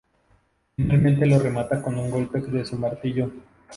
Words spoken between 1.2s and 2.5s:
lo remata con un golpe